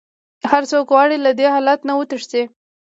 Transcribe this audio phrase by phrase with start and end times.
[0.51, 2.43] هر څوک غواړي له دې حالت نه وتښتي.